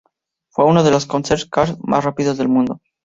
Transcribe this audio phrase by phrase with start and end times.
[0.49, 2.81] Fue uno de los concept cars más rápidos en el mundo.